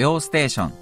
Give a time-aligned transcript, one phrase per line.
[0.00, 0.72] 曜ステーション。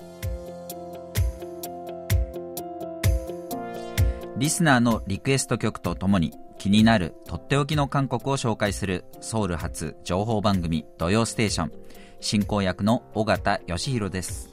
[4.37, 11.73] リスナーのリクエスト曲とともに気になるとっておきの韓国を紹介するソウル発情報番組土曜ステーション。
[12.21, 14.51] 進行役の尾形義弘です。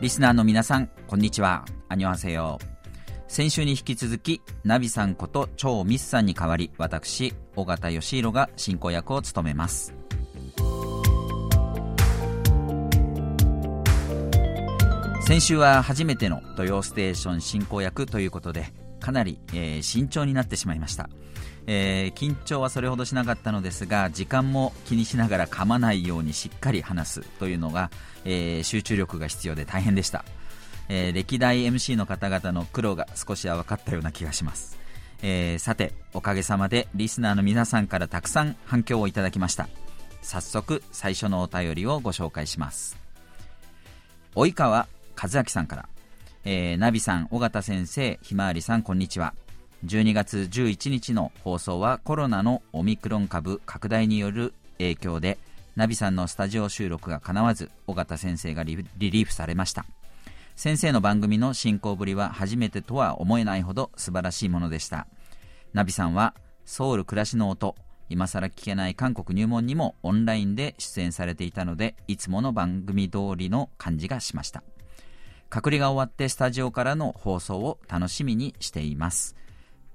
[0.00, 1.66] リスナーの皆さんこんにちは。
[1.90, 2.58] アニョハセヨ
[3.30, 9.94] 先週に引き続きナビさんこと超ミスさんに代わり私尾形義弘が進行役を務めます。
[15.22, 21.08] 先週は初めての土曜ステーション進行役ということでかなり、えー、慎重になってしまいました、
[21.68, 27.92] えー、緊張はそれほどしなかったのですが時間も気にしながら噛まないようにしっかり話すというのが、
[28.24, 30.24] えー、集中力が必要で大変でした、
[30.92, 34.76] え歴代 MC の方々の苦労が少しは分かったような気がします、
[35.22, 39.68] えさておかげさまでリスナーの皆さんからたくさん反響をいただきました
[40.20, 42.98] 早速最初のお便りをご紹介します
[44.34, 44.88] 及川
[45.20, 45.88] 和明さんから、
[46.44, 49.34] えー、ナビさん、尾形先生、ひまわりさん、こんにちは。
[49.84, 55.38] 12月11日の放送はコロナのオミクロン株拡大による影響で、
[55.76, 59.84] ナビさんのスタジオ収録が叶わず、尾形先生がリリーフされました。
[60.56, 65.06] 先生の番組の進行ぶりは初めてとは思えないほど素晴らしいものでした。
[65.72, 66.34] ナビさんは、
[66.64, 67.74] ソウル暮らしの音、
[68.08, 74.62] 今更聞けない韓国入門にもオンラインで出演されていたので、いつもの番組通りの感じがしました。
[75.48, 79.36] 隔離が終わってスタジオからの放送を楽しみにしています。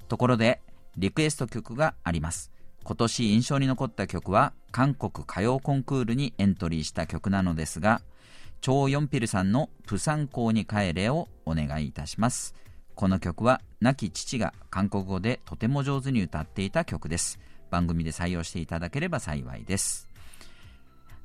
[0.07, 0.61] ところで、
[0.97, 2.51] リクエスト曲があります。
[2.85, 8.01] 今年印象に残った曲は、韓国歌謡コンクールにエントリーした曲なのですが、
[8.61, 12.55] チョウ・ヨンピルさんのプサン港に帰れをお願いいたします。
[12.95, 17.39] この曲は亡き父が韓国語でとても上手に歌っていた曲です。
[17.69, 20.09] 番組で採用していただければ幸いです。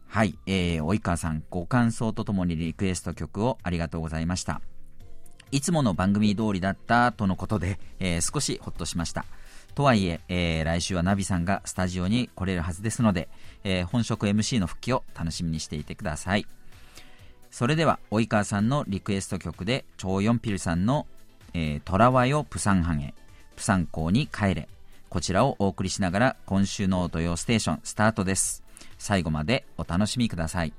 [0.08, 4.60] はい、えー、及川さん、ご感想とともにリクエスト曲をありがとうございました。
[5.52, 9.24] いつもの番組通りだったとのことで、えー、少しほっとしました。
[9.76, 13.28] とはいええー、来週はナビさんがスタジオに来れるはずですので、
[13.62, 16.47] えー、本職 MC の復帰を楽しみにしていてください。
[17.50, 21.06] それでは、及川さんのリクエスト曲で、チョウ・ヨンピルさんの、
[21.52, 23.14] えー、トラワヨ・プサンハゲ、
[23.56, 24.68] プサン港に帰れ。
[25.08, 28.62] こちらをお送りしながら、今週の土曜ステーションスタートです。
[28.98, 30.72] 最後までお楽しみください。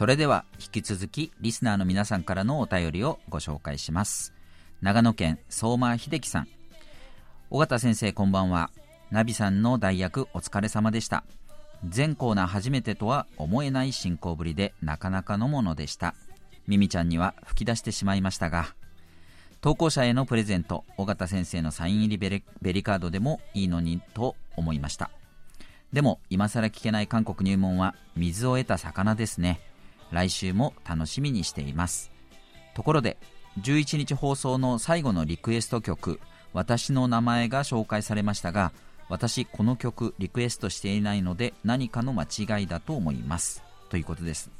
[0.00, 4.32] それでは引き続きリスナーの皆さんからのお便りをご紹介します
[4.80, 6.48] 長野県相馬秀樹さん
[7.50, 8.70] 尾形先生こんばんは
[9.10, 11.22] ナビさんの代役お疲れ様でした。
[11.86, 16.14] 全コーナー初めてとは思えない進行ぶりでなかなかのものでした。
[16.66, 18.68] ミミちゃんには吹き出してしまいましたが、
[19.60, 25.10] 投稿者へのプレゼント、尾形先生のサイン入りベリベリカードでもいいのにと思いました。
[25.92, 29.60] でも、今更聞けない韓国入門は水を得た魚ですね。
[30.10, 32.10] 来週も楽しみにしています。
[32.74, 33.16] ところで、
[33.60, 36.20] 11日放送の最後のリクエスト曲、
[36.52, 38.72] 私の名前が紹介されましたが、
[39.10, 43.62] 私この曲リクエストしていないので何かの間違いだと思います。
[43.90, 44.50] ということです、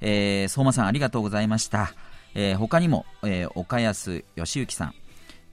[0.00, 1.92] えー、相馬さんありがとうございました、
[2.34, 4.94] えー、他にも、えー、岡安義行さん、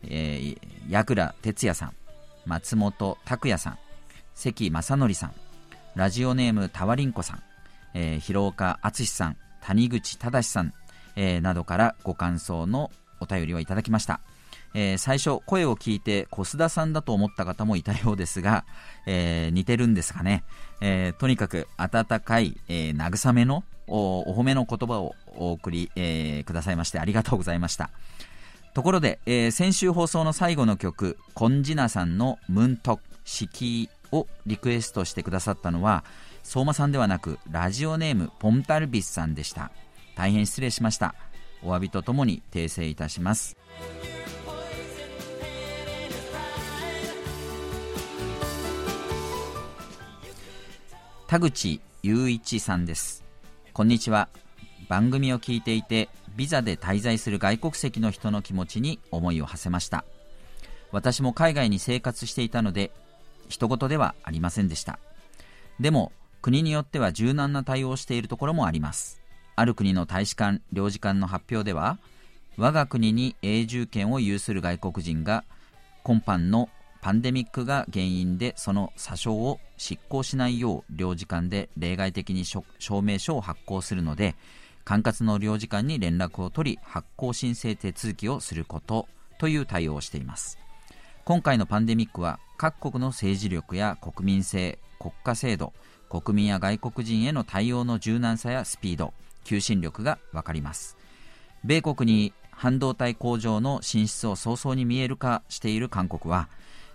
[0.03, 0.57] えー、
[0.89, 1.93] 矢倉哲也さん
[2.45, 3.77] 松本拓也さん
[4.33, 5.33] 関正則さん
[5.95, 7.43] ラジオネームたわりんこさん、
[7.99, 10.73] えー、広岡敦さん谷口忠さん、
[11.15, 14.21] えー、などからご感想のお便りをいただきました。
[14.75, 18.65] えー、最初声を聞いて小須田さんだと思った方もいたようですが、
[19.07, 20.43] えー、似てるんですかね、
[20.81, 27.89] えー、とにかく温かい、え慰めのお褒めの言葉をお送り、えくださいましてありがとうございました。
[28.75, 36.03] ところで、え先週放送の最後の曲コンジナさんの「ムントク敷居」をリクエストしてくださったのは
[36.49, 39.69] 相馬さんではなくラジオネームポンタルビスさんでした。
[40.15, 41.13] 大変失礼しました。
[41.61, 43.57] お詫びとともに訂正いたします。
[51.27, 53.25] 田口雄一さんです。
[53.73, 54.29] こんにちは。
[54.87, 56.07] 番組を聞いていて
[56.37, 60.05] ビザで滞在する外国籍の人の気持ちに思いを馳せました。
[60.93, 62.93] 私も海外に生活していたので
[63.49, 64.97] 人事ではありませんでした。
[65.81, 66.13] でも
[66.47, 69.21] 国によっては柔軟な対応をしているところもあります。
[69.57, 71.99] ある国の大使館領事館の発表では
[72.55, 75.43] 我が国に永住権を有する外国人が
[76.03, 76.69] 今般の
[77.01, 82.63] パンデミックが原因でその詐称を執行しないよう領事館で例外的に証
[83.01, 84.37] 明書を発行するので
[84.85, 90.57] 管轄の領事館に連絡を取り発行申請手続きをすることという対応をしています。
[91.25, 95.73] 今回のパンデミックは各国の政治力や国民性国家制度
[96.09, 99.13] 国民や外国人への対応の柔軟さやスピード
[99.43, 100.97] 求心力が分かります。
[101.63, 106.49] 米国に半導体工場の進出を早々に見える化している韓国は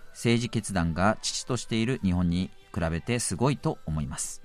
[0.09, 4.41] 政治決断が父としている日本に比べてすごいと思います。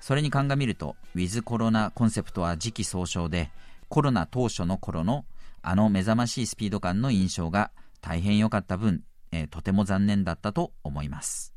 [0.00, 3.50] それに鑑みるとウィズコロナコンセプトは時期尚早で
[3.88, 5.24] コロナ当初の頃の
[5.62, 7.70] あの目覚ましいスピード感の印象が
[8.00, 11.51] 大変良かった分、えー、とても残念だったと思います。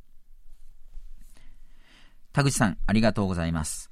[2.36, 3.90] 田口さんありがとうございます。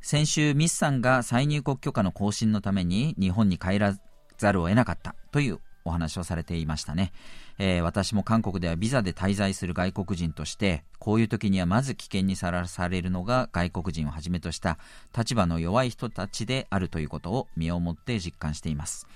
[0.00, 3.96] 先週ミスさんが再入国許可の更新のために日本に帰ら
[4.38, 7.12] ざるを得なかったというお話をされていましたね、
[7.58, 14.78] えー、私も韓国ではビザで滞在する外国人としてこういう時にはまず危険にさらされるのが外国人をはじめとした
[15.16, 19.06] 立場の弱い人たちであるということを身をもって実感しています。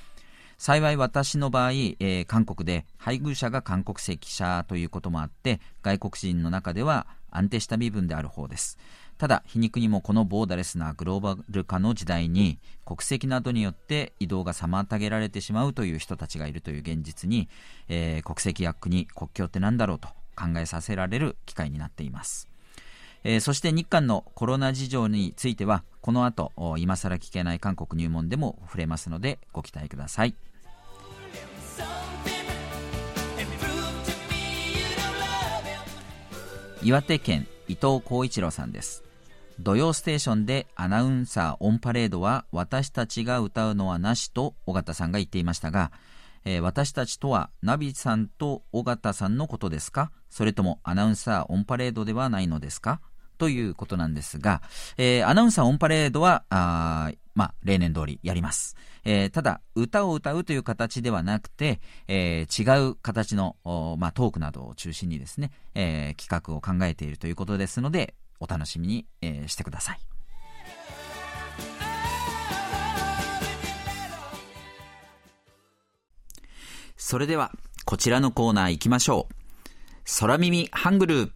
[0.61, 8.79] 幸い私の場合、えー、韓国で配偶者が韓国籍者ということもあって外国人の中では安定した身分である方です。
[9.21, 17.50] ただ皮肉にもこのボーダレスなグローバル化の時代に国籍などによって移動が妨げられてしまうという人たちがいるという現実に、
[17.91, 22.49] えー、国籍や国国境って何だろうと考えさせられる機会になっています、
[23.23, 30.35] えー、そして日韓のコロナ事情についてはこの後今更聞けない韓国入門でも触れますのでご期待ください。
[36.82, 39.05] 岩手県伊藤浩一郎さんです。
[39.59, 45.93] 土曜ステーションでアナウンサーオンパレードは私たちが歌うのはなしと尾形さんが言っていましたが、
[46.47, 50.11] えー、私たちとはナビさんと尾形さんのことですか？
[50.31, 53.03] それともアナウンサーオンパレードではないのですか？
[53.40, 54.60] ということなんですが、
[54.98, 58.76] えー、アナウンサーオンパレードは、あまあ、例年通りやります。
[59.02, 63.56] えー、ただ、歌を歌うという形ではなくて、えー、違う形の、
[63.98, 70.00] まあ、トークなどを中心にですね、え企画を考えているということですので、お楽しみに、えー、してください。
[76.98, 77.52] それでは、
[77.87, 79.34] こちらのコーナー行きましょう。
[80.20, 81.32] 空耳ハングル。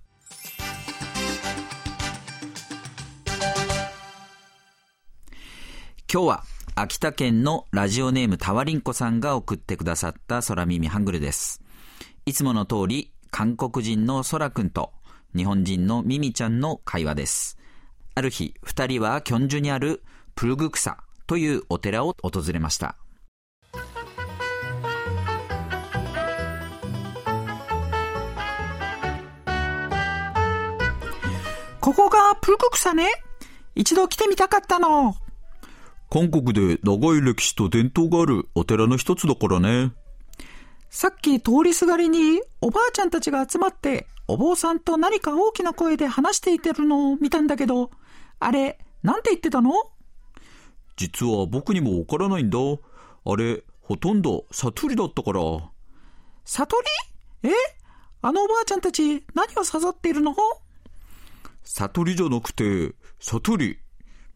[6.15, 6.45] 今日は
[6.77, 11.61] 秋田県のラジオネームタワリンコさんが送ってくださった空耳ハングルです。
[12.25, 14.93] いつもの通り、韓国人の空くんと
[15.35, 17.59] 日本人のミミちゃんの会話です。
[18.15, 20.05] ある日、二人はキョンジュにある
[20.37, 22.95] プルグクサというお寺を訪れました。
[31.81, 33.11] ここがプルグクサね。
[33.75, 35.17] 一度来てみたかったの。
[36.15, 39.91] 韓国で長い歴史と伝統があるお寺の一つだからね。
[40.89, 47.91] さっき通りすがりにおばあちゃんたちが集まってお坊さんと何か大きな声で話していてるのを見たんだけど、
[48.39, 49.73] あれ、なんて言ってたの？
[50.97, 52.61] 実は僕にもわからないんだ。
[52.61, 55.41] あれ、ほとんど悟りだったから。
[56.45, 56.77] 悟
[57.43, 57.51] り？
[57.51, 57.53] え？
[58.23, 60.37] あのおばあちゃんたち何を誘っているの？
[61.65, 63.79] 悟りじゃなくて、悟り。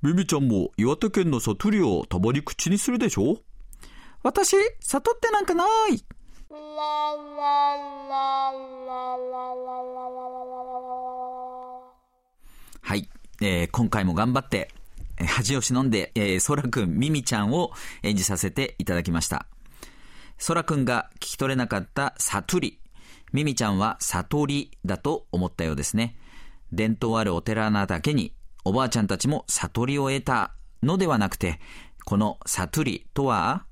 [0.00, 3.38] ミミちゃんも岩手県の悟りをたまに口にするでしょ？
[4.22, 5.68] 私、悟ってなんかない。
[12.80, 13.08] はい、
[13.40, 14.70] えー、今回も頑張って、
[15.18, 17.72] えー、恥を忍んで、えー、空くん、ミミちゃんを
[18.04, 19.46] 演じさせていただきました。
[20.46, 22.78] 空くんが聞き取れなかった悟り。
[23.32, 26.16] ミミちゃんは悟りだと思ったようですね。
[26.72, 28.32] 伝統あるお寺なだけに、
[28.68, 31.58] おばあちゃんたちも悟りを得たのではなくて、
[32.04, 33.64] この悟りとは、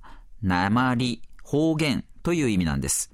[0.42, 3.12] 鉛、方言という意味なんです。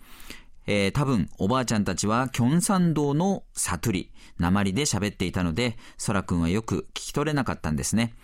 [0.69, 8.15] えー、多分、おばあちゃんたちは、キョンサン道の悟り、鉛で喋っていたので、ソラ君はよく聞き取れなかったんですね。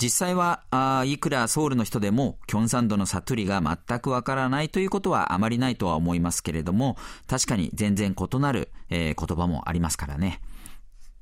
[0.00, 10.40] 実際は、あいくらソウルの人でも、キョンサンドの悟りが全くわからないということはあまりないとは思いますけれども、確かに全然異なる、えー、言葉もありますからね。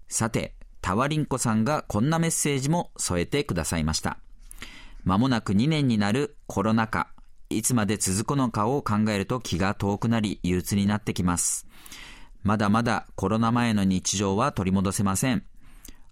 [0.08, 4.18] さて、タワリンコさんがこんなメッセージも添えてくださいました。
[5.04, 7.08] まもなく2年になるコロナ禍、
[7.48, 11.66] いつまで続くのかを考えると気が遠くなり憂鬱になってきます。
[12.42, 15.44] まだまだコロナ前の日常は取り戻せません。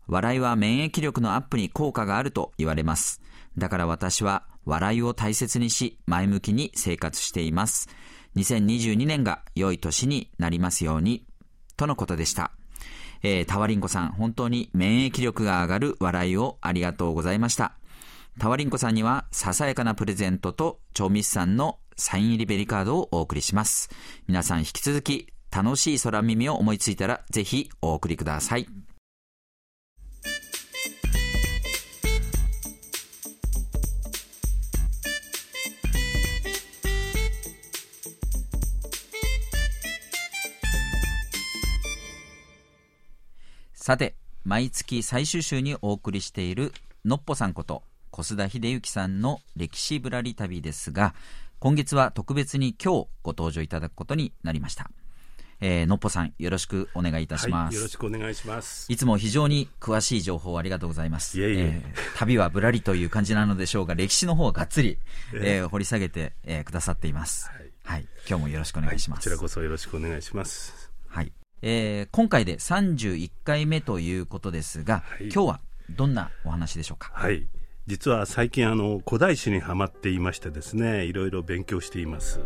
[0.07, 3.21] 笑いは免疫力のアップに効果があると言われます。
[3.57, 7.89] だから私は笑いを大切にし前向きに生活しています。
[8.37, 11.27] 2022年が良い年になりますように、
[11.77, 12.53] とのことでした。
[13.23, 17.73] えー、タワリンコさん、本当に免疫力が上がる笑いをありがとうございました。
[18.39, 23.91] タワリンコさんには、ささやかなプレゼントと、チョミスさんのサイン入りベリカードをお送りします。
[24.29, 28.88] 皆さん引き続き、楽しい空耳を思いついたら、ぜひお送りください。
[43.89, 46.75] さて、毎月最終週にお送りしている
[47.07, 51.15] のっぽさんこと小須田秀幸さんの歴史ぶらり旅ですが、
[51.59, 54.91] 今月は特別に今日ご登場いただくことになりました。
[55.63, 58.93] えー、のっぽさん、よろしくお願いいたします、はい、よろしくお願いします。
[58.93, 61.41] いつも非常に詳しい情報ありがとうございます。
[61.41, 64.99] いえいええー、旅はぶらりという感じなのでしょうが、歴史の方はがっつり、
[65.33, 67.71] えー、掘り下げて、えー、くださっています、はい。
[67.85, 68.09] はい。
[68.29, 70.88] 今日もよろしくお願いします、はい、こちらこそよろしくお願いします。
[71.61, 71.71] はい。
[71.71, 75.61] えー、今回で31回目ということですが、はい、今日は
[75.91, 77.11] どんなお話でしょうか？
[77.15, 77.49] はい。
[77.87, 82.41] 実は最近あの古代史にはまっていましてですね、いろいろ勉強しています。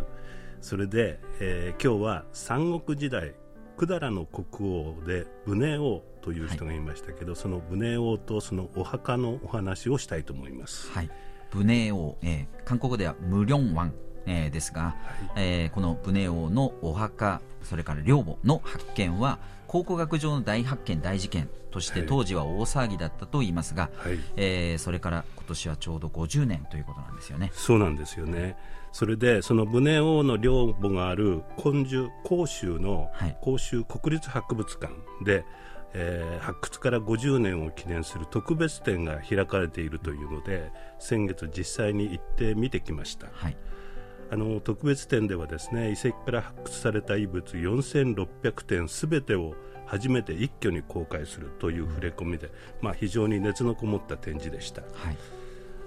[0.61, 3.35] それで、えー、今日は三国時代
[3.77, 10.89] 百済の国王で武寧王という人がいましたけど、はい、その武寧王とそのお墓のお話をしたいと思います。
[10.91, 11.09] はい。
[11.51, 13.93] 武寧王、えー、韓国語では無ンワン、
[14.25, 14.95] えー、ですが、はい、
[15.37, 27.51] えー、この武寧王のお墓それから陵墓の発見は考古学上の大発見大事件として当時は大騒ぎだったと言いますが、はい、えー、それから今年はちょうど50年ということなんですよね。
[27.55, 28.55] そうなんですよね。
[28.91, 33.09] それでその武寧王の陵墓がある昆樹甲州の
[33.41, 34.93] 甲州国立博物館
[35.25, 35.45] で、はい、
[35.95, 43.27] えー、発掘から50年を記念する特別展が開かれているというので先月実際に行って見てきました。
[43.33, 43.57] はい
[44.33, 49.53] あの特別展ではですね遺跡から発掘された遺物4600点すべてを
[49.85, 52.49] 初めて一挙に公開するという触れ込みで、
[52.81, 55.17] まあ、非常に熱のこもった展示でした、はい、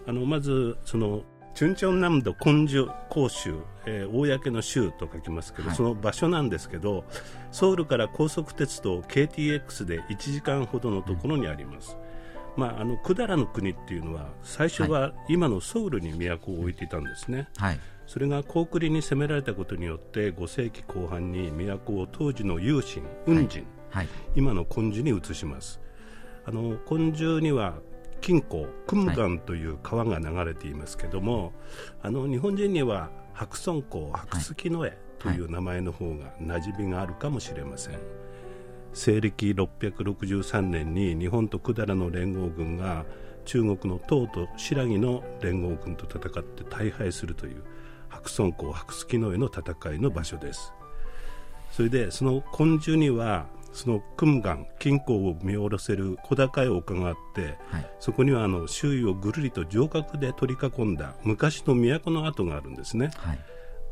[0.07, 1.25] あのまずその
[1.57, 7.05] チュンチョン南道昆樹甲州、えー、公の州と書きますけど、はい、その場所なんですけど
[7.51, 11.97] ソウルから高速鉄道 KTX で1時間ほどのところにあります、
[12.57, 25.81] うん、まあ、あの百済の国っていうのは最初は今のソウルに都を置いていたんですね、はいそれが高句麗に攻められたことによって5世紀後半に都を当時の有心雲人、はいはい、今の昆樹に移します。
[26.45, 27.75] あの昆樹には
[28.21, 31.53] 金庫クムガンという川が流れていますけども、はい、
[32.03, 37.99] あの日本人には白村江白月の絵という名前の方が馴染みがあるかもしれません、
[38.93, 43.05] 西暦663年に日本と百済の連合軍が
[43.45, 47.63] 中国の唐と新羅の連合軍と戦って大敗するという
[48.09, 50.73] 白村江白月の絵の戦いの場所です。
[51.73, 63.39] それでその昆虫にはその雲岩金鉱を見下ろせる小高い丘があって、はい、そこにはあの周囲をぐるりと城郭で取り囲んだ昔の都の跡があるんですね、はい、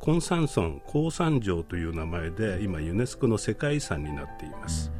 [0.00, 4.90] コンサン村高山城という名前で今ユネスコの世界遺産になっています、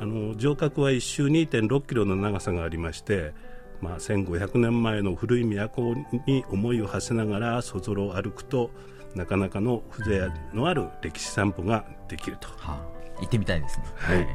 [0.00, 3.34] あの城郭は一周2.6キロの長さがありまして
[3.80, 5.94] まあ、1500年前の古い都
[6.26, 8.70] に思いを馳せながらそぞろを歩くと
[9.14, 14.26] なかなかの風情のある歴史散歩ができると、はあ、行ってみたいですね、はい、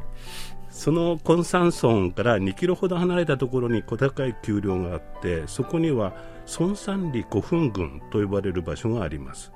[0.70, 6.14] そのコンサン村から2キロほど離れたところに小高い丘陵があってそこには
[6.60, 9.52] 孫山里古墳群と呼ばれる場所があります。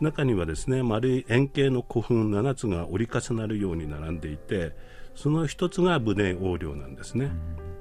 [0.00, 4.74] 中にはですね丸い円形の古墳7つが折り重なるように並んでいて
[5.14, 7.26] その一つが武寧王陵なんですね、
[7.66, 7.71] うん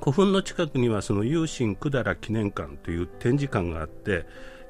[0.00, 4.26] 古墳の近くにはその有心百済記念館という展示館があって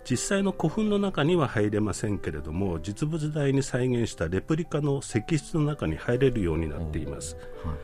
[0.08, 7.76] 実際の古墳の中には入れませんけれども実物大に再現したレプリカの石室の中に入れるようになっています、はい、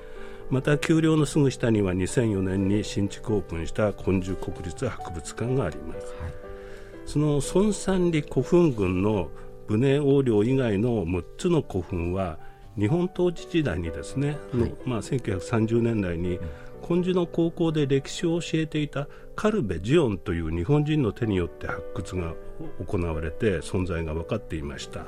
[0.50, 6.32] また丘陵のすぐ下には2004年に新築オープンした昆虫国立博物館があります、はい、
[7.04, 9.28] その孫三里古墳群の
[9.68, 12.38] 武寧王陵以外の6つの古墳は
[12.76, 16.48] 日本統治時代にですね、はい、まあ、1930年代に、うん
[16.88, 22.34] 根治の高校で歴史を教えていたカルベ・ジオンという日本人の手によって発掘が
[22.86, 25.06] 行われて存在が分かっていました、うん、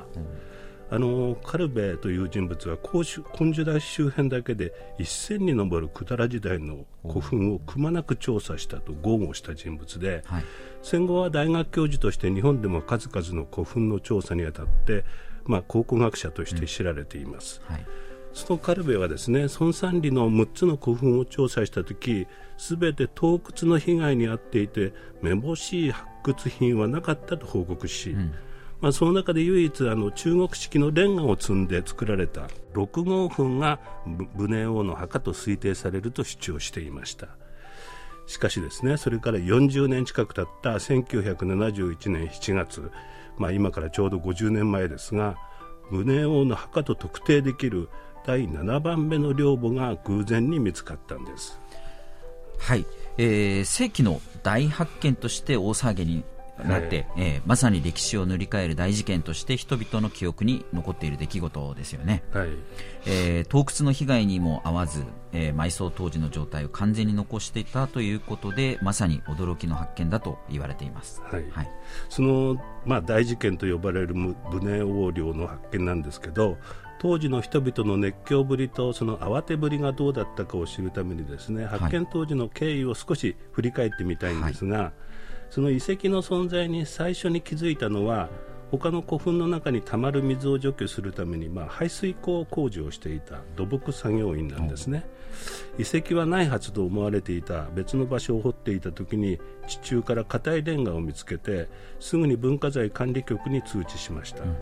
[0.90, 10.44] あのカルベという人物は根治大周辺だけで1000に上る百済時代の古墳をくまなく調査したと豪語した人物で、はい、
[10.82, 15.04] 戦後は大学教授として日本でも数々の古墳の調査にあたって、
[15.44, 17.86] まあ、考古学者として知られています、うんはい
[18.38, 24.92] そのカルベはですね孫三里の6つの古墳を調査した時すべて盗掘の被害に遭っていて
[25.22, 28.32] めぼしい発掘品はなかったと報告し、うん、
[28.80, 33.80] まあ、その中で唯一あの中国式のレンガを積んで作られた6号墳が
[34.36, 37.28] 武寧王の墓と推定されると主張していました。
[38.28, 42.90] しかしですねそれから40年近く経った1971年7月、
[43.38, 45.36] まあ、今からちょうど50年前ですが
[45.90, 47.88] 武寧王の墓と特定できる
[48.28, 51.58] 第7番目の陵墓が偶然に見つかったんです。
[52.58, 52.84] はい、
[53.16, 56.24] えー、世紀の大発見として大騒ぎに
[56.62, 62.48] なって、はい、えー、まさに歴史を塗り替える大事件として人々の記憶に残っている出来事ですよね、はい。
[63.06, 71.48] えー、盗掘の被害にも合わず、えー、埋葬当時の状態を完全に残していたということでまさに驚きの発見だと言われています、はい。
[71.50, 71.70] はい、
[72.10, 76.58] その、まあ、大事件と呼ばれるブネ横領の発見なんですけど
[77.00, 84.92] 当時の人々の熱狂ぶりとその慌てぶりがどうだったかを知るためにですね発見当時の経緯を少し振り返ってみたいんですが、はい。
[85.50, 88.28] その遺跡の存在に最初に気づいたのは
[88.70, 95.06] 他の古墳の中にたまる水を除去するために、まあ、排水溝工事をしていた土木作業員なんですね、
[95.78, 104.56] 遺跡はないはずと思われていた別の場所を掘っていた時に地中から硬いレンガを見つけてすぐに文化財管理局に通知しました、うん、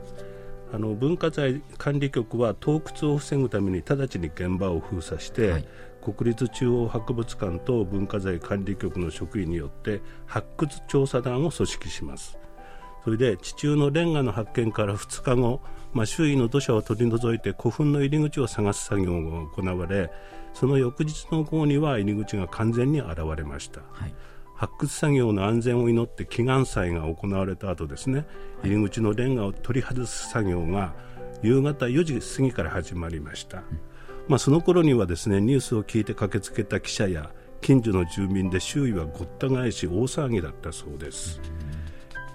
[0.73, 5.69] あの文化財管理局は盗掘を防ぐために直ちに現場を封鎖して、はい。
[6.15, 12.39] 国立中央博物館と文化財管理局の職員によって発掘調査団を組織します。
[13.07, 15.61] それで地中のレンガの発見から2日後、
[15.93, 20.11] まあ、周囲の土砂を取り除いて古墳の入り口を探す作業が行われ
[20.55, 24.15] その翌日の午後には入り口が完全に現れました、はい、
[24.57, 28.27] 発掘作業の安全を祈って祈願祭が行われた後ですね
[28.63, 30.95] 入り口のレンガを取り外す作業が
[31.43, 33.65] 夕方4時過ぎから始まりました、うん。
[34.29, 41.41] まあ、その頃にはですねニュースを聞いて駆けつけた記者や近所の住民で周囲はごった返し大騒ぎだったそうです。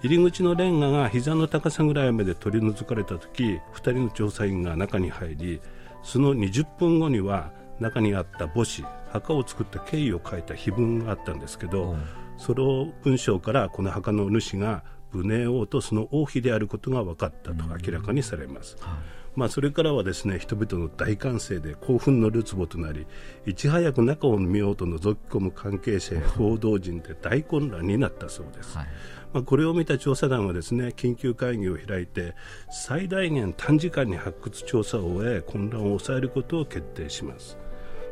[0.03, 5.61] 入り口のレンガが膝の高さぐらいまで取り除かれた時2人の調査員が中に入り
[6.01, 7.51] その20分後には
[7.81, 11.95] 中にあった墓誌墓を作った経緯を書いた碑文があったんですけど、
[12.37, 18.77] その文章からこの墓の主が武寧王とその王妃であることが分かったと明らかにされます。
[18.79, 18.93] はい。
[19.33, 23.07] まあ、それからはですね人々の大歓声で興奮のるつぼとなり
[23.45, 28.77] いち早く中を見ようと覗き込む関係者や報道陣で大混乱になったそうです。
[28.77, 28.87] はい。
[29.33, 32.35] まあ、これを見た調査団はですね緊急会議を開いて
[32.69, 37.57] 最大限短時間に発掘調査を終え混乱を抑えることを決定します、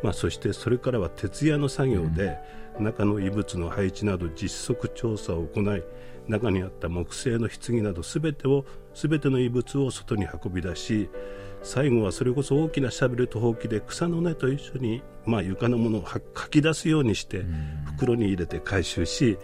[0.04, 2.38] まあ、そしてそれからは徹夜の作業で
[2.80, 5.84] 中の遺物の配置など実測調査を行い
[6.28, 11.10] 中にあった木製の棺などすべてを全ての遺物を外に運び出し
[11.64, 17.44] 最後はそれこそ大きなシャベルとほうきで草の根と一緒に、まあ、床のものをかき出すようにして
[17.98, 19.38] 袋に入れて回収し、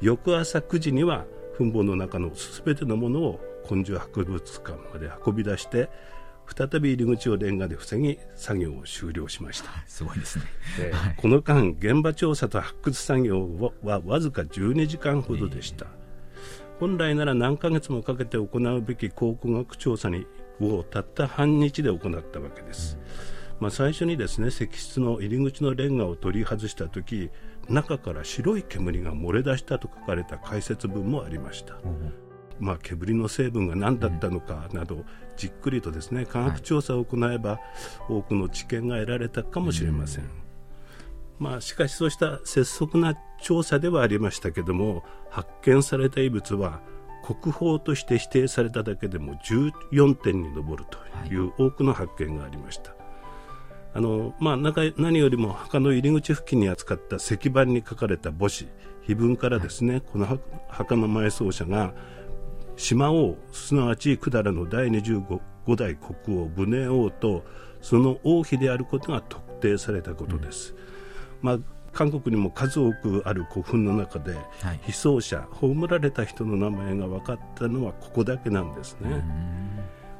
[0.00, 1.24] 翌朝9時には
[1.56, 2.30] 墳墓の中の
[2.64, 5.90] 全てのものを根性博物館まで運び出して
[6.56, 9.70] 再び入り口をレンガで防ぎ作業を終了しました。
[9.86, 10.44] すごいですね、
[10.80, 16.80] えー、この間現場調査と発掘作業はわずか12時間ほどでした、えー。
[16.80, 20.26] 本来なら何ヶ月もかけて行うべき考古学調査に
[20.60, 22.98] をたった半日で行ったわけです、
[23.60, 27.30] まあ、最初にですね石室の入り口のレンガを取り外した時
[27.68, 31.74] 中から白い煙が漏れ出したと書かれた解説文もありました、
[32.60, 35.04] まあ、煙の成分が何だったのかなど、
[35.36, 37.60] じっくりとですね科学調査を行えば、
[38.08, 40.24] 多くの知見が得られたかもしれません、
[41.38, 46.80] まあ、しかしそうした拙速な調査ではありましたけども発見された遺物は
[47.22, 50.98] 国宝として指定されただけでも14点に上ると
[51.32, 53.00] いう多くの発見がありました、はい、
[53.94, 58.68] あのまあ、何よりも墓の入り口付近に扱った石板に書かれた墓誌
[59.02, 61.94] 碑文からですね、はい、この墓の埋葬者が
[62.78, 65.40] 島王すなわち百済の第25
[65.76, 67.44] 代国王武寧王と
[67.82, 70.88] その王妃であることが特定されたことです、うん
[71.42, 71.58] まあ、
[71.92, 74.38] 韓国にも数多くある古墳の中で、は
[74.74, 79.22] い、被葬者葬られた人の名前が分かったのはここだけなんですね。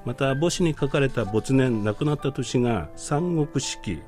[0.05, 4.01] また墓誌に書かれた没年亡くなった年が三国式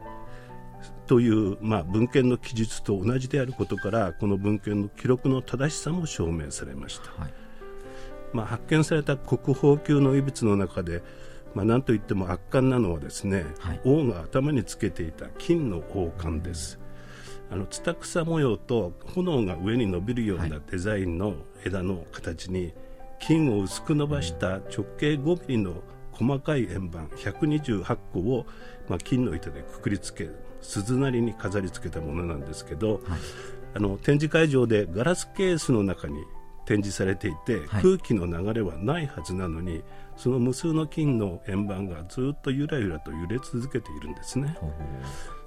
[1.06, 7.34] という、まあ、文献の記述と同じであることからこの文献の記録の正しさも証明されました、はい、
[8.32, 11.02] まあ、発見された国宝級の遺物の中で
[11.54, 16.78] まあ、なんといっても圧巻なのはですね、はい、王が頭につけていた金の王冠です、
[17.50, 22.72] あのツタクサ模様と炎が上に伸びるようなデザインの枝の形に
[23.18, 25.74] 金を薄く伸ばした直径5ミリの
[26.12, 28.46] 細かい円盤128個を、
[28.88, 33.00] まあ、金の板でくくりつけ鈴なりに飾り付けたものなんですけど、はい、
[33.74, 36.22] あの展示会場でガラスケースの中に
[36.70, 39.82] 展示されていて、はい、空気の流れはないはずなのに
[40.16, 44.56] その無数の金の円盤がずっとゆらゆらと揺れ続けているんですね。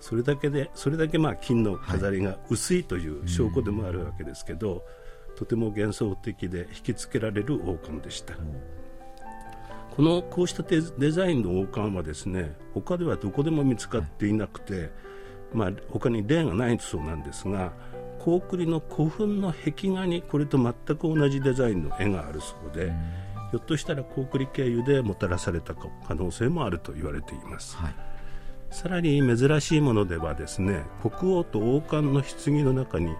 [0.01, 4.81] それだけでそれだけまあ金の飾りが薄いという証拠でもあるわけですけど、はい、
[5.37, 8.33] とても幻想的で引きつけられる王冠でした。
[9.95, 14.89] このこうしたデザインの王冠はですね他ではどこでも見つかっていなくて、
[15.53, 17.71] まあ、他に例がないそうなんですが
[18.23, 22.93] 高栗の古墳の壁画にこれと全く同じデザインの絵があるそうで、
[23.51, 27.95] ひょっとしたら高栗経由でもたらされた可能性もあると言われています、はい、
[28.71, 33.13] さらに珍しいものではですね国王と王冠の棺の中に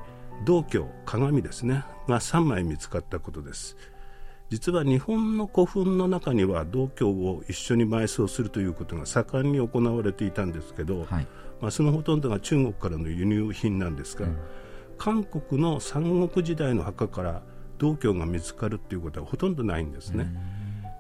[0.46, 3.76] 銅鏡鏡ですねが3枚見つかったことです。
[4.50, 11.28] 実は日本の古墳の中には銅鏡を一緒に埋葬するということが盛んに行われていたんですけど、はい、
[11.60, 14.38] まあ、そのほとんどが中国からの輸入品なんですが、うん
[14.97, 17.41] 韓国の三国時代の墓から
[17.77, 20.27] 銅鏡が見つかるということはほとんどないんですね。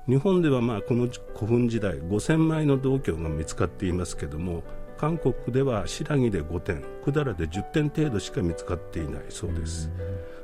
[0.07, 4.63] 日本ではまあこの古墳時代5000枚の銅鏡が見つかっていますけども
[4.97, 9.89] 韓国では白木で5点百済で10点程度しか見つかっていないそうです、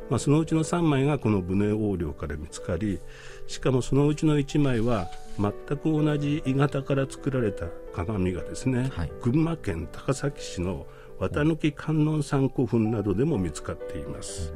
[0.09, 2.99] まあ、そのうちの3枚がこの武寧王陵から見つかり
[3.47, 5.07] しかもそのうちの1枚は
[5.37, 10.87] 全く同じ鋳型から作られた鏡がですね、はい、群馬県高崎市の
[11.19, 14.53] 綿抜観音山古墳などでも見つかっています。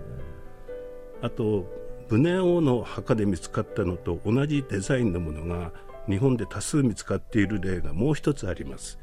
[1.21, 1.65] あと
[2.08, 5.71] ブネ王の墓で見つかったのと同じデザインのものが
[6.08, 8.99] 日本で多数見つかっている例がもう一つあります。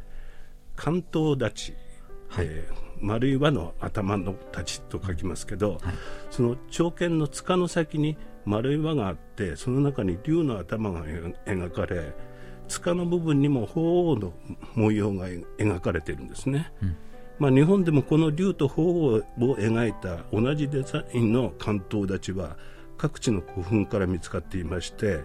[0.77, 1.75] 関東立ち、
[2.29, 5.81] はい、えー、丸い輪の頭の太刀と書きますけど、はい、
[6.31, 11.05] その長剣の塚の先に丸い輪があってその中に竜の頭が
[11.46, 12.14] 描かれ
[12.68, 14.33] 塚の部分にも鳳凰の
[14.75, 15.27] 模様が
[15.59, 16.96] 描かれているんですね、うん
[17.40, 22.57] まあ、日本でもこの竜と鳳凰を描いた同じデザインの関東太刀は
[22.98, 25.20] 各地の古墳から見つかっていまして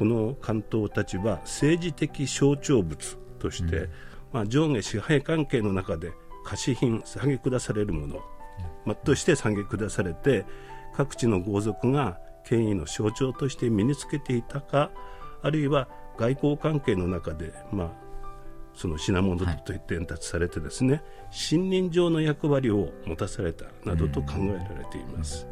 [0.00, 3.90] この関東太刀は政治的象徴物として、うん、
[4.32, 6.12] まあ、上下支配関係の中で
[6.44, 8.20] 貸品下げ下されるもの、
[8.84, 10.44] まあ、として下げ下されて
[10.96, 14.90] 各地の豪族が権威の象徴として身につけていたか
[15.40, 15.88] あるいは
[16.18, 18.03] 外交関係の中で、まあ、
[18.74, 25.46] その品物と伝達されてですね、はい、信任上の役割を持たされたなどと考えられています。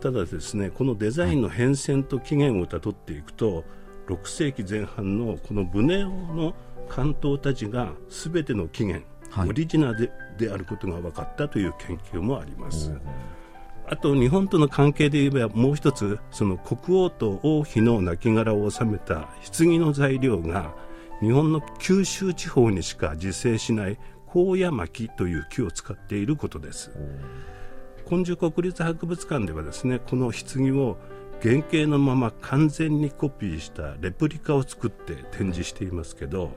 [0.00, 3.64] ただですねこのデザインの変遷と起源をたどっていくと
[4.08, 6.54] 6世紀前半のこのブネオの
[6.88, 12.92] 関東たちが全ての起源、はい、オリジナルであることが分かったという研究もあります。
[13.86, 20.74] あと日本との関係で言えばもう一つその国王と王妃の亡骸を収めた棺の材料が
[21.22, 26.90] 日本の九州地方にしか自生しない高野巻という木を使っていることです
[28.10, 30.96] 根樹国立博物館ではですねこの棺を
[31.40, 36.50] 原型のまま完全にコピーしたレプリカを作って展示していますけど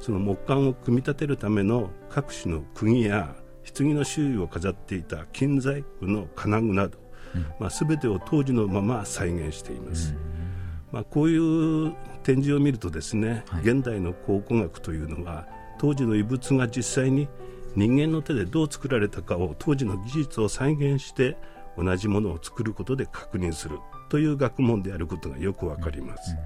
[0.00, 3.34] その木簡を組み立てるための各種の釘や
[3.76, 6.98] 棺の周囲を飾っていた金細工の金具など、
[7.34, 10.14] うん、まあ、全てを当時のまま再現しています。
[10.30, 10.35] うん
[10.96, 15.46] まあ、こういう展示を見るとですね、はい、現代の考古学というのは
[15.78, 17.28] 当時の遺物が実際に
[17.74, 21.36] 人間の手でどう作られたかを当時の技術を再現して
[21.76, 23.78] 同じものを作ることで確認する
[24.08, 26.44] という学問であることがよくわかります、うんうん、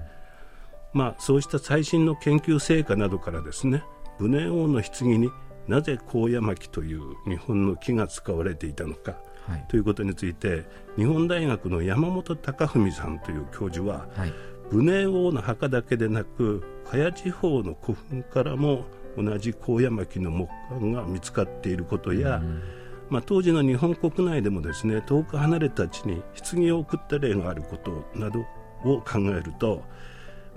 [0.95, 3.85] まあ、そうした最新の研究成果などからですね
[4.19, 5.29] 武寧王の棺に
[5.69, 9.15] なぜ高野巻という日本の木が使われていたのか
[9.47, 14.33] はい、ということについて日本大学の山本隆文さんという教授は、はい、
[14.71, 18.85] 武寧王の墓だけでなく茅地方の古墳からも
[19.17, 22.61] 同じ高山木の木簡が見つかっていることや、うん、
[23.09, 28.41] まあ、当時の日本国内でもですね遠く離れた地に棺を送った例があることなど
[28.83, 29.83] を考えると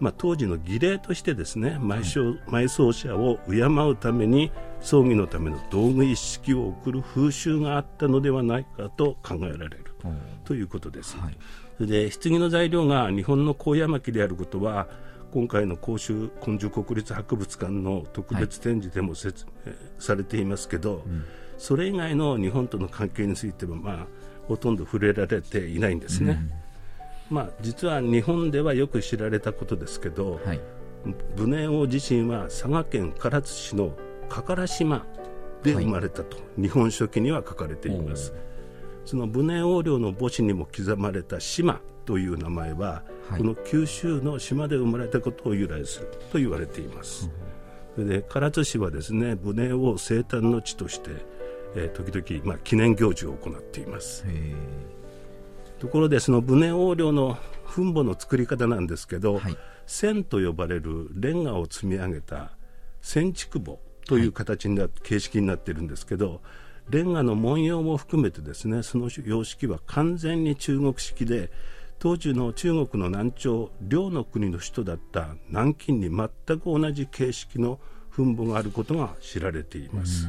[0.01, 4.51] まあ、当時の儀礼としてですね埋葬埋葬者を敬うために
[4.85, 9.85] 葬儀のための道具一式を送る風習があったのではないかと考えられる。
[10.45, 11.17] ということです。
[11.17, 11.31] は
[11.81, 14.87] い、で棺の材料が日本の高山木であることは
[15.33, 21.25] 今回の甲州根性国立博物館の特別展示でも説明されていますけど、うん、
[21.57, 24.07] それ以外の日本との関係については、まあ、
[24.47, 26.39] ほとんど触れられていないんですね。
[27.31, 27.37] うん。
[27.37, 30.61] まあ、実は日本ではよく知られたことですけど、はい、
[31.37, 33.95] 武寧王自身は佐賀県唐津市の
[34.29, 35.07] 加唐島
[35.63, 38.33] で生まれたと、はい、日本書紀には書かれています。
[39.05, 47.31] その武寧王陵の墓地にも刻まれた島という名前は、はい、この九州の島で生まれたことを由来すると言われています、
[47.95, 51.11] それで唐津市はですね武寧王生誕の地として、
[51.75, 54.25] えー、時々、まあ、記念行事を行っています。
[55.79, 59.57] ところでそのブネ横領の墳墓の作り方なんですけど、はい、
[59.87, 62.53] 線と呼ばれるレンガを積み上げた
[63.03, 63.73] 千築墓
[64.07, 66.41] という形にな、はい、形式になってるんですけど
[66.91, 71.51] レンガの文様も含めてですねその様式は完全に中国式で
[71.99, 77.79] 当時の中国の南朝両の国の首都だった南京に全く同じ形式の
[78.11, 80.29] 墳墓があることが知られています。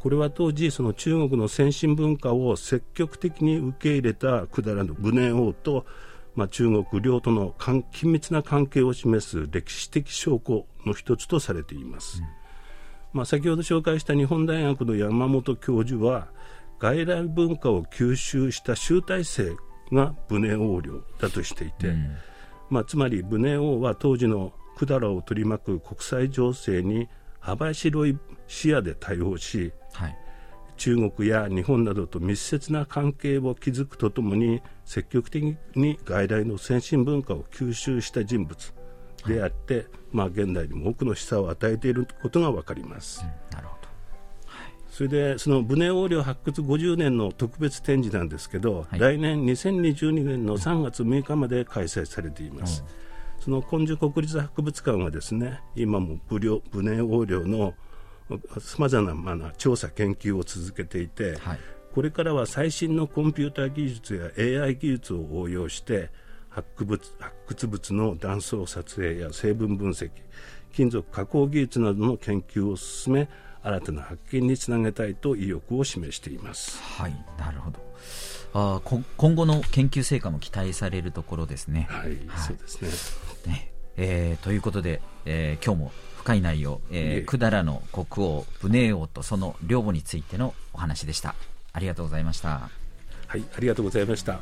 [0.00, 5.86] これは当時その中国の先進文化を積極的に受け入れた百済の武年王と、
[6.34, 12.18] まあ、中国領との緊密な関係を示す歴史的証拠の一つとされています。
[12.18, 12.41] うん
[13.12, 16.28] まあ、先ほど紹介した日本大学の山本教授は
[16.78, 19.54] 外来文化を吸収した集大成
[19.92, 22.16] が武ネ王領だとしていて、うん、
[22.70, 30.16] まあ、つまり武ネ王は当時の百済を取り巻く国際情勢に幅広い視野で対応し、はい、
[30.76, 38.74] 中国や日本などと密接な関係を築くとともに積極的に外来の先進文化を吸収した人物
[39.26, 43.24] であって、はい、まあ、現代にも多くの示唆を与えていることが分かります。
[43.24, 43.82] うん、なるほど。
[44.90, 52.84] それでそのブネ横領発掘50年の特別展示なんですけど、はい、来年2022年の3月6日まで開催されています。
[53.38, 56.38] うん、その根性国立博物館はですね今もブ
[56.70, 57.74] ブネ横領の
[58.60, 61.58] さまざまな調査研究を続けていて、はい、
[61.94, 66.10] これからは最新のコンピューター技術や AI 技術を応用して
[66.54, 70.10] 発掘発掘物の断層撮影や成分分析
[70.72, 73.28] 金属加工技術などの研究を進め
[73.62, 76.82] 新たな発見につなげたいと意欲を示しています。
[76.82, 77.78] はい、なるほど。
[78.54, 81.86] あ今後の研究成果も期待されるところですね。
[81.88, 83.52] はい、はい、そうですね。
[83.52, 91.34] ねえー、ということで、えー、今日も深い内容、えー、百済の国王、武寧王とその領母についてのお話でした。
[91.72, 92.68] ありがとうございました。
[93.26, 94.40] はい、ありがとうございました。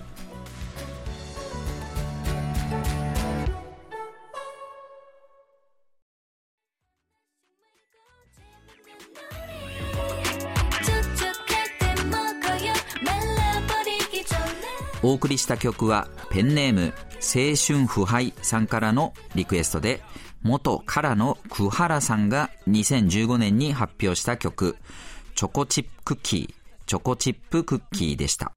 [15.11, 20.01] お送りした曲はペンネーム青春腐敗さんからのリクエストで
[20.43, 24.77] 元 KARAのク・ハラさんが2015年に発表した曲
[25.35, 26.55] チョコチップクッキー
[26.87, 28.53] チョコチップクッキーでした。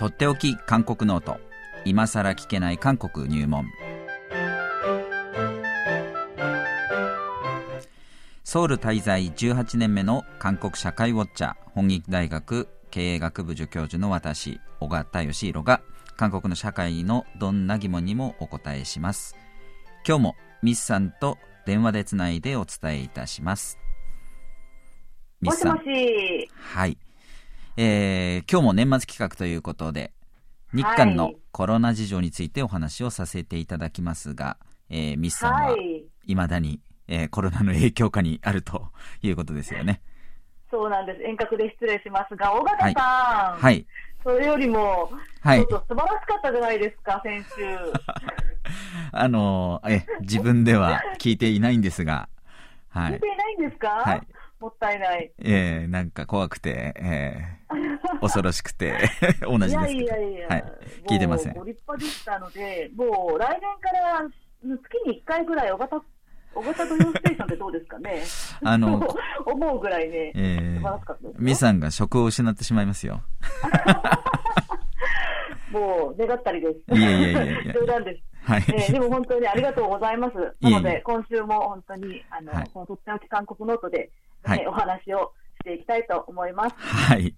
[0.00, 1.38] とっておき韓国ノート。
[1.84, 3.66] 今さら聞けない韓国入門。
[8.50, 15.82] ソウル滞在18年目の韓国社会ウォッチャー本気大学経営学部助教授の私小形義弘が
[16.16, 19.36] 韓国の社会のどんな疑問にもお答えします。
[20.04, 23.78] 今日もミスさんと電話でつないでお伝えいたします。
[25.40, 25.76] ミスさん。
[25.76, 26.50] もしもし。
[26.56, 26.98] はい、
[27.76, 30.12] えー、今日も年末企画ということで
[30.74, 34.56] 日韓のコロナ事情についてお話をさせていただきますが、
[34.88, 35.76] えー、ミスさんは
[36.26, 36.34] い。
[36.34, 38.88] まだにえー、コロナの影響下にあると
[39.22, 40.00] いうことですよね。
[40.70, 41.22] そうなんです。
[41.22, 42.92] 遠隔で失礼しますが、尾形さん。
[42.94, 43.60] はい。
[43.60, 43.86] はい、
[44.22, 47.66] それよりも、はい、ちょっと素晴らしかったじゃないですか、先週。
[49.12, 52.28] あのえ、自分では聞いていないんですが、
[52.90, 53.14] はい。
[53.14, 53.88] 聞いていないんですか？
[53.88, 54.26] はい。
[54.60, 55.32] もったいない。
[55.38, 58.92] ええー、なんか怖くて、えー、 恐ろしくて、
[59.40, 60.64] 同じですいやいやいや、はい、
[61.08, 61.54] 聞いてません。
[61.54, 64.28] ご立派でしたので、もう来年から
[64.62, 65.78] 月に1回ぐらい尾
[66.54, 68.22] 形小型土曜ステーションってどうですかね？
[68.62, 69.00] あの、
[69.46, 71.40] 思うぐらいね、えー、素晴らしかったです。
[71.40, 73.22] ミさんが職を失ってしまいますよ。
[75.70, 76.98] もう、願ったりです。
[76.98, 77.74] いやいやいやいや。
[77.80, 78.22] 冗談です。
[78.42, 80.36] はい、えー、でも本当にありがとうございます。
[80.60, 84.10] なので、今週も本当に、あの、はい、このとっておき韓国ノートで、
[84.42, 86.74] はい、お話をしていきたいと思います。
[86.76, 87.34] はい。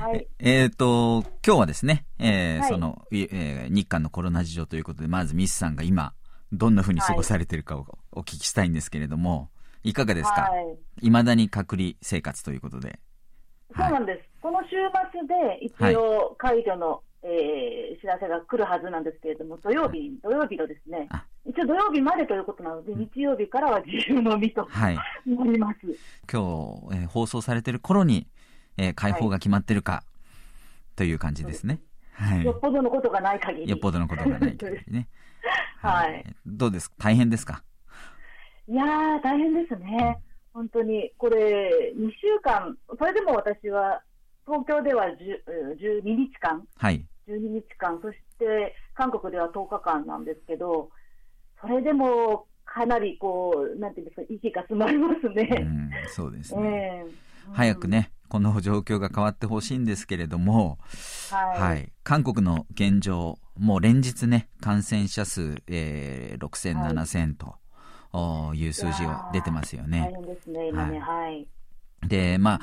[0.00, 6.14] はい、えっ、ー、と、今日はですね、えー、はい、その、えー、日韓のコロナ事情ということで、まずミスさんが今、
[6.52, 9.50] どんなふうに過ごされているかをお聞きしたいんですけれども、
[9.82, 10.48] いかがですか、
[11.02, 11.10] い。
[11.10, 12.98] まだに隔離生活ということで。
[13.76, 14.76] そうなんです、この週
[15.12, 21.08] 末で一応、解除の、はい、えー、知らせが来るはずなんですけれども、土曜日、土曜日のですね、
[21.44, 24.96] 一応土曜日までということなので、日曜日からは自由のみと、はい、
[25.26, 25.80] なります。
[25.82, 25.92] 今
[26.90, 28.28] 日、えー、放送されてる頃に、
[28.76, 30.04] えー、解放が決まってるか、は
[30.94, 31.80] い、という感じですね。
[32.12, 33.68] はい、よっぽどのことがない限り。
[33.70, 35.08] よっぽどのことがない限りね。
[35.82, 36.24] はい。
[36.46, 36.88] どうです？
[36.90, 37.64] か大変ですか？
[38.68, 40.18] いやー、大変ですね。
[40.52, 41.12] 本当に。
[41.18, 44.02] これ、2週間、それでも私は、
[44.46, 46.66] 東京では12日間。
[46.76, 47.06] はい。
[47.28, 50.90] 12日間、そして韓国では10日間なんですけど、
[51.60, 55.48] それでもかなりこう、なんていうんですか、息が詰まりますね。
[55.60, 57.04] うん、そうですね。
[57.06, 60.78] えー、早くね、この状況が変わってほしいんですけれども、
[61.30, 67.63] はい、はい、韓国の現状、もう連日ね、感染者数、えー、6000、はい、7000とい
[68.14, 70.10] う数字が出てますよね。
[70.12, 71.46] 大変ですね、今ね、はい。
[72.06, 72.60] で、まあ、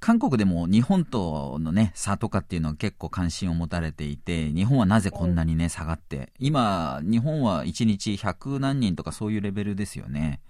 [0.00, 10.40] 韓国でも日本とのね、差とかっていうのは結構関心を持たれていて、日本はなぜこんなにね、下がって、今、日本は1日100何人とかそういうレベルですよね。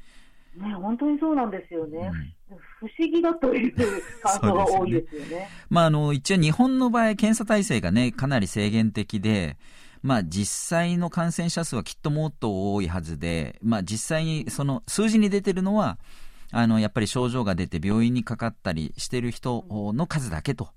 [0.57, 2.11] ね、本当にそうなんですよね。
[2.51, 3.75] うん、不思議だという
[4.23, 5.29] 感想が多いですよね。
[5.31, 9.57] ねまあ、あの、一応日本の場合、検査体制がね、かなり制限的で、
[10.03, 15.99] まあ、実際の感染者数はきっともっと多いはずで、まあ、実際にその数字に出てるのは、
[16.51, 20.71] あの、やっぱり症状が出て病院にかかったりしてる人の数だけと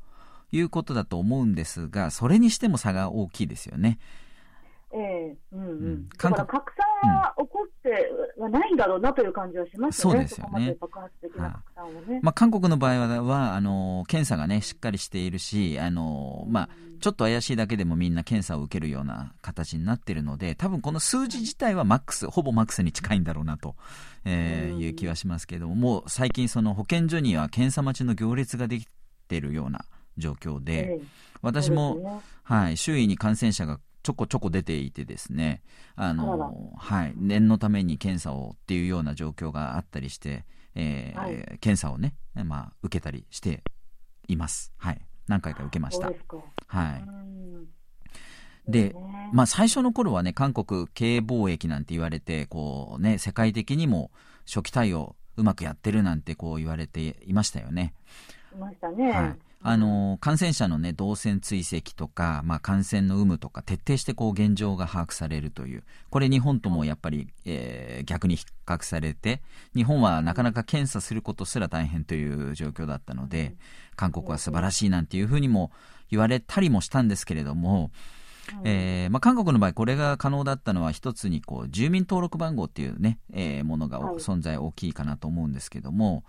[0.51, 3.99] いうことだと思うんですが、それにしても差が大きいですよね。
[4.93, 6.09] ええうんうん。
[6.09, 10.13] だから拡散は起こってはないんだろうなという感じはしますね。
[10.13, 10.75] そうですよね。
[10.79, 12.19] 爆発的な拡散はね。
[12.21, 16.69] まあ、韓国の場合は、はあの、検査がね、しっかりしているし、あの、まあ、
[17.01, 23.75] ちょっと怪しいだけでもみんな検査を受けるような形になっているので、多分この数字自体はマックス、ほぼマックスに近いんだろうなと、
[24.23, 28.85] えー、いう気はしますけれども、もう最近その保健所には検査待ちの行列ができ
[29.27, 29.85] ているような
[30.17, 31.01] 状況で、
[31.41, 35.61] 私も、はい、周囲に感染者がちょこちょこ出ていてですね、
[35.95, 43.63] あの、はい、念のために検査をっていうような状況があったりして、えー、はい、検査をね、まあ、受けたりして
[44.27, 44.73] います。
[44.77, 45.01] はい。
[45.27, 46.11] 何回か受けました。
[46.67, 48.71] はい。
[48.71, 48.95] で、
[49.33, 54.11] まあ最初の頃はね、韓国経営貿易なんて言われて、こうね、世界的にも
[54.45, 57.93] 初期対応うまくやってるなんてこう言われていましたよね。
[58.53, 59.11] いましたね。
[59.11, 59.50] はい。
[59.63, 65.83] あの、感染者のね、動線追跡とか、まあ、感染の有無とか、徹底してこう、現状が把握されるという。
[66.09, 69.41] これ日本ともやっぱり、えー、逆に比較されて、
[69.75, 73.55] 日本はなかなか検査することすら大変という状況だったので、
[73.95, 75.71] 韓国は素晴らしいなんていうふうにも
[76.09, 77.91] 言われたりもしたんですけれども、
[78.63, 86.23] えーまあ、韓国の場合、これが可能だったのは、一つにこう住民登録番号っていうね、えー、ものが存在大きいかなと思うんですけども、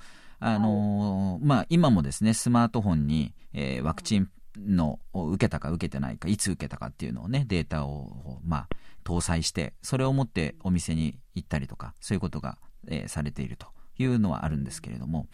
[0.45, 4.29] あのー、まあ、今もですね、スマートフォンに、えー、ワクチン
[4.59, 8.69] のを受けたか受けてないか、いつ受けたかっていうのをね、データを、まあ、
[9.05, 15.29] 搭載して、それを持ってお店に行ったりとか、そういうことが、えー、されているというのはあるんですけれども、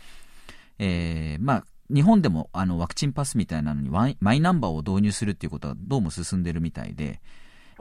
[0.78, 7.22] えー、まあ、日本でもあのワクチンパスみたいなのにマイナンバーを導入するっていうことはどうも進んでるみたいで、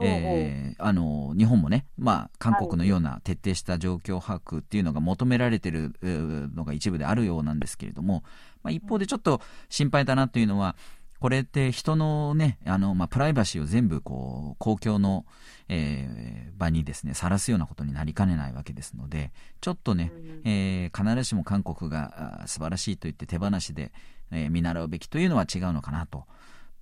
[0.00, 8.22] えー、あの日本もね、まあ、韓国のような徹底した状況把握っていうのが求められてるのが一部であるようなんですけれども、
[8.62, 10.76] まあ、一方でちょっと心配だなというのは、
[11.20, 15.26] これって人のね、あの、まあ、プライバシーを全部こう、公共の、
[15.68, 20.12] えー、場にですね、さらすようなことになりかねないわけですので、ちょっとね、
[20.44, 23.90] えー、必ずしも韓国が素晴らしいと言って手放しで、
[24.30, 26.24] えー、見習うべきというのは違うのかなと。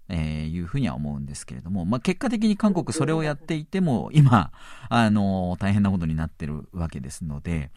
[0.09, 4.53] えー、いうふうには思うんですけれども、まあ、結果的に韓国それをやっていても、今、
[4.89, 7.71] あの、大変なことになってるわけですので、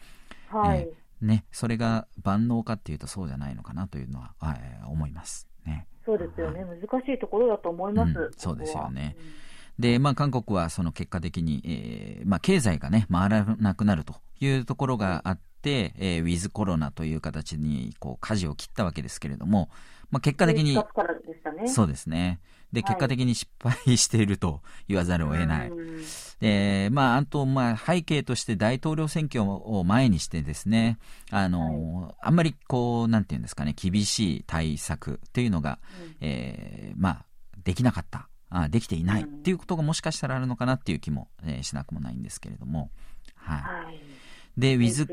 [0.48, 0.80] はい。
[0.80, 5.86] えー、ね、それが万能かっていうとそうじゃないのかなというのは、はい、思いますね。
[6.04, 8.18] そうですよね、難しいところだと思います。
[8.18, 9.16] うん、そうですよね。
[9.78, 19.68] で、まあ、韓国はその結果的に、えー、まあ、経済がね、回らなくなるというところがあって、えー、ウィズコロナという形に、こう、舵を切ったわけですけれども、
[20.10, 22.40] まあ、結果的に、ね、そうですね。
[22.72, 25.72] で、結果的に失敗していると言わざるを得ない。
[26.40, 30.98] で、まあ、あと、まあ、背景として大統領選挙を前にしてですね、
[31.30, 37.24] あの、はい、あんまりこう、なんていうんですかね、厳しい対策っていうのが、うん、えー、まあ、
[37.64, 38.28] できなかった。
[38.52, 42.90] あできていないっていうことがもしかしたらあるのかなっていう気も、えー、しなくもないんですけれども。
[43.36, 43.62] はい。
[43.62, 44.09] はい
[44.60, 45.08] で、ウィズ、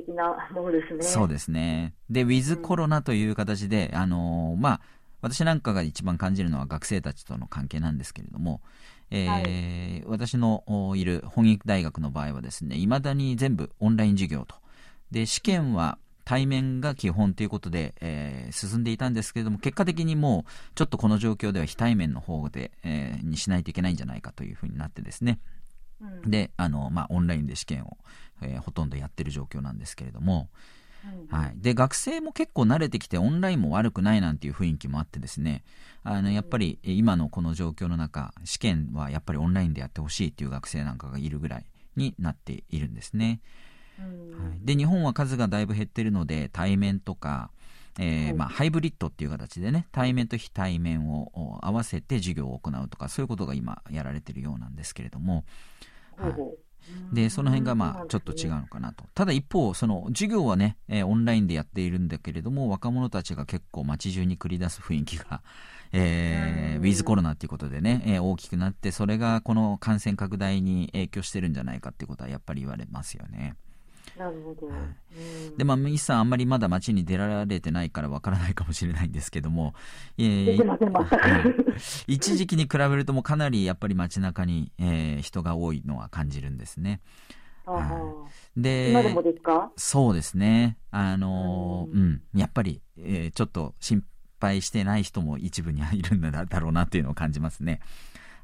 [1.01, 1.93] そうですね。
[2.09, 4.81] で、ウィズコロナという形で、あのー、まあ、
[5.21, 8.61] 私なんかが一番感じるのは学生たちとの関係なんですけれども、
[9.09, 10.63] えー、はい、私の
[10.95, 14.55] いる本育大学の場合はですね、未だに全部オンライン授業と。
[15.11, 25.39] で、試験は対面が基本ということで、えー、進んでいたんですけれども、結果的にもう、ちょっとこの状況では非対面の方で、えー、にしないといけないんじゃないかというふうになってですね、
[26.01, 27.97] うん、で、あの、まあ、オンラインで試験を、
[28.41, 30.49] えー、ほとんどやってる状況なんですけれども、
[31.29, 35.63] はい、で学生も結構慣れてきてオンラインも悪くないなんていう雰囲気もあってですね。
[36.03, 41.65] あのやっぱり今のこの状況の中試験はやっぱりオンラインでやってほしいっていう学生なんかがいるぐらい
[41.97, 43.41] になっているんですね。
[43.99, 44.05] は
[44.55, 47.49] い、で日本は数がだいぶ減ってるので対面とか、
[47.99, 55.45] えー、まあ、ハイブリッドっていう形でね対面と非対面を合わせて授業を行うとかそういうことが今やられてるようなんですけれども、
[56.15, 56.66] はい
[57.11, 59.05] で、その辺がまあちょっと違うのかなと。
[59.13, 65.41] ただ一方、その授業はね、えー、オンラインでやっているんだけれども、若者たちが結構街中に繰り出す雰囲気が、
[65.93, 73.55] えー、ウィズコロナっていうことでね、えー、大きくなって、それがこの感染拡大に影響してるんじゃないかっていうことはやっぱり言われますよね。
[74.17, 74.67] なるほど。
[75.57, 79.73] で、まあ、ミスさん、あんまりまだ街に出られてないからわからないかもしれないんですけども、
[80.17, 81.73] えー、
[82.07, 87.01] 一時期に比べるともかなりやっぱり街中に、えー、人が多いのは感じるんですね。
[87.65, 89.71] はい、で今でもですか？
[89.75, 90.77] そうですね。
[90.89, 94.05] あの、うん、やっぱり、えー、ちょっと心
[94.39, 97.81] 配してない人も一部にはいるんだろうなっていうのを感じますね。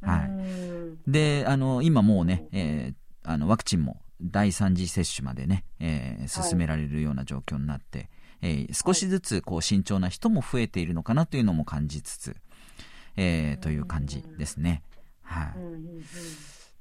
[0.01, 1.09] はい。
[1.09, 8.09] で、あの、今もうね、えー、あの、ワクチンも第3次接種までね、えー、進められるような状況になって、はい、
[8.41, 12.36] えー、少しずつこう慎重な人も増えているのかなというのも感じつつ、
[13.17, 14.84] えー、という感じですね。
[15.24, 15.53] はい、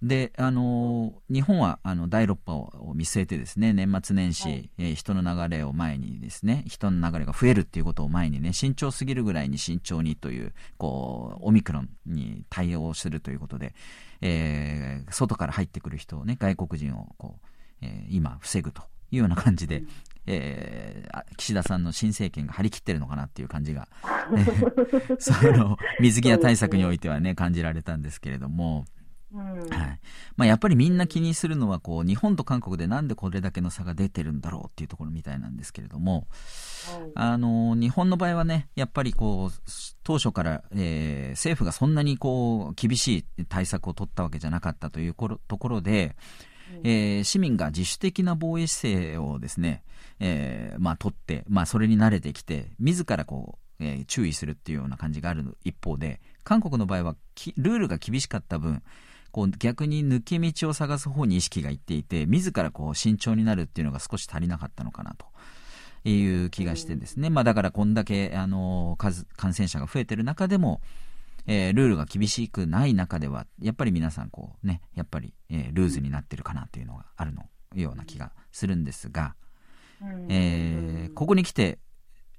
[0.02, 13.74] で、あのー、日本はあの第6波を見据えてですね、年末年始、はい、えー、人の流れを前にですね、人の流れが増えるっていうことを前にね、慎重すぎるぐらいに慎重にという、こう、オミクロンに対応するということで、
[14.20, 17.46] えー、外から入ってくる人をね、外国人をこう、
[17.82, 18.82] えー、今防ぐと
[19.12, 19.88] いうような感じで、うん、
[20.26, 23.86] えー、岸田さんの新政権が張り切ってるのかなっていう感じが、
[25.20, 28.84] その水際対策においてはね、感じられたんですけれども、
[29.34, 30.00] はい。
[30.36, 39.70] まあ、やっぱりみんな気にするのはこう日本と韓国でなんでこれだけの差が出てるんだろうっていうところみたいなんですけれども、はい、あの日本の場合はねやっぱりこう
[40.02, 46.16] 当初から、えー、政府がそんなにこう厳しい対策を取ったわけじゃなかったというところで、
[46.72, 49.84] うん、えー、市民が自主的な防衛姿勢をですね、
[50.20, 57.16] えーまあ、取って、まあ、それに慣れてきて自らこう、えー、注意するっていうような感じがある一方で韓国の場合は
[57.56, 58.82] ルールが厳しかった分
[59.32, 65.26] こう逆に抜け道を探す方に意識がいっていて自らこう慎重になるっていうのが少し足りなかったのかなと。
[66.04, 70.80] いう気がしてですね、まあ、だからこんだけあの数感染者が増えてる中でも、
[71.46, 79.36] えー、ルールが厳しくない中ではやっぱり皆さんこうねやっぱり、えー、ルーズになってるかなというのがあるのような気がするんですが、
[80.28, 81.78] えー、ここに来て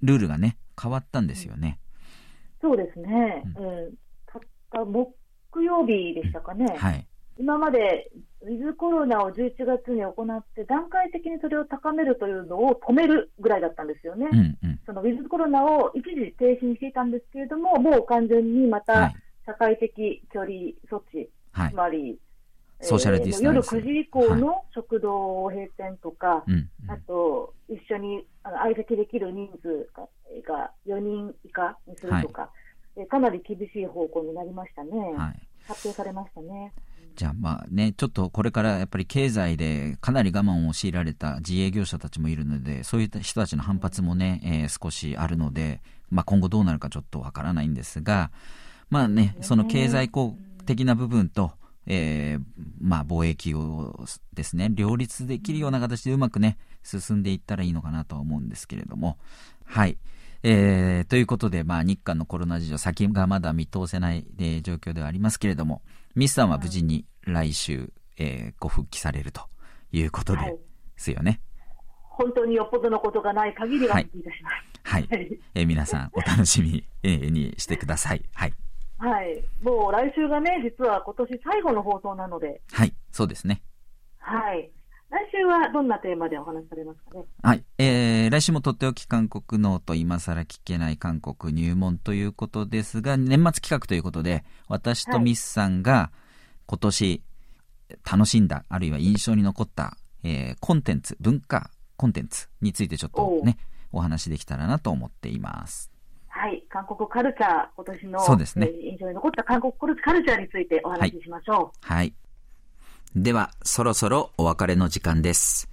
[0.02, 1.80] ルールがね変わったんですよね。
[2.62, 3.91] そうですね、うん、えー、
[4.26, 4.41] たっ
[4.72, 4.86] た
[5.54, 7.06] 木曜日でしたかね、はい、
[7.38, 14.41] 今までウィズコロナを11月に行って、段階的にそれを高めるというのを止めるぐらいだったんですよね、うんう
[14.74, 19.14] ん、そのウィズコロナを一時停止にしていたんですけれども、もう完全にまた
[19.45, 20.51] 社会的距離
[20.91, 22.18] 措置、はい、つまり、
[22.82, 29.88] ソーシャルディス夜9時以降の食堂閉店とか、はい、あと一緒に相席できる人数
[30.45, 32.41] が4人以下にするとか。
[32.41, 32.62] はい
[33.10, 34.91] かなり厳しい方向になりましたね。
[35.18, 36.74] はい、発表されましたね。
[37.16, 48.32] じゃあまあね、ちょっとこれからやっぱり経済でかなり我慢を強いられた自営業者たちもいるので、そういった人たちの反発もね、えー、少しあるので、まあ今後どうなるかちょっとわからないんですが、
[48.89, 50.10] まあね、その経済
[50.66, 51.52] 的な部分と、
[51.86, 52.41] えー、
[52.82, 59.18] まあ貿易をですね、両立できるような形でうまくね、進んでいったらいいのかなとは思うんですけれども、
[59.66, 59.98] はい。
[60.46, 65.82] えー、ということで、まあ、日韓のコロナ事情、先がまだ見通せない、えー、状況ではありますけれども、
[66.16, 69.41] ミスさんは無事に来週、えー、ご復帰されると
[69.94, 70.58] いうことで
[70.98, 71.32] すよね。
[71.32, 71.39] はい、
[72.02, 74.10] 本当によっぽどのことがない限りは、はい。
[74.84, 75.08] はい。
[75.56, 78.22] えー、皆さん、お楽しみ、えー、にしてください。
[78.34, 78.54] はい。
[78.98, 79.44] はい。
[79.62, 82.62] もう来週がね、実は今年最後の放送なので。
[82.74, 83.62] はい、そうですね。
[84.18, 84.70] はい。
[85.14, 87.26] 来週はどんなテーマでお話しされますかね？
[87.43, 87.64] はい。
[87.78, 96.11] えー、来週もとっておき韓国ノート今更聞けない韓国入門ということですが、年末企画ということで、私とミスさんが
[96.66, 97.22] 今年
[98.11, 103.59] 楽しんだ、あるいは印象に残った、えー、コンテンツ、文化コンテンツについてちょっとね、
[103.91, 105.91] お話できたらなと思っています。
[106.28, 106.66] はい。
[106.70, 111.88] 韓国カルチャー、今年のそうですね、えー、印象に残った韓国カルチャーについてお話ししましょう。
[111.88, 112.14] はい、はい
[113.16, 115.70] では、そろそろお別れの時間です。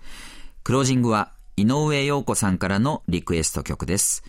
[0.62, 4.22] クロージングは、井上陽子さんからのリクエスト曲です。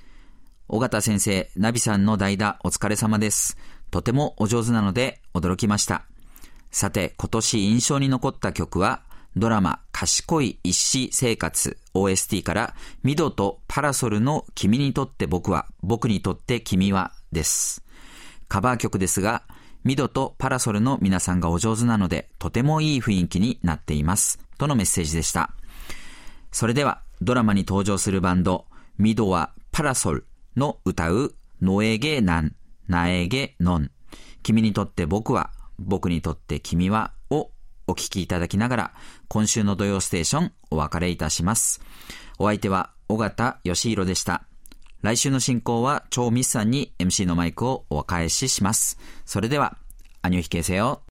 [0.70, 3.57] 尾形先生、ナビさんの代打お疲れ様です。
[3.89, 6.05] とてもお上手なので驚きました。
[6.72, 9.01] さて、今年印象に残った曲は、
[9.36, 17.84] ドラマ、賢い一子生活 OST から、ミドとパラソルの君にとって僕は、僕にとって君はです。
[18.47, 19.43] カバー曲ですが、
[19.84, 24.40] ミドとパラソルの皆さんがお上手なので、とてもいい雰囲気になっています。
[24.58, 25.52] とのメッセージでした。
[26.52, 28.66] それでは、ドラマに登場するバンド、
[28.98, 30.26] ミドはパラソル
[30.56, 32.56] の歌う、ノエゲナン、
[32.88, 33.92] ナエゲノン。
[34.44, 37.52] 君にとって僕は、僕にとって君はをお
[37.88, 38.94] お聞きいただきながら、
[39.28, 41.82] 今週の土曜ステーションお別れいたします。
[42.38, 44.51] お相手は、尾形義弘でした。
[45.02, 48.99] 来週の進行は、超ミスさんに MC のマイクをお返しします。
[49.26, 49.78] それでは、
[50.22, 51.02] アニュヒケセよ。